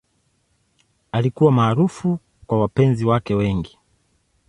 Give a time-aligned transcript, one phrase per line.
[1.11, 3.77] Alikuwa maarufu kwa wapenzi wake wengi.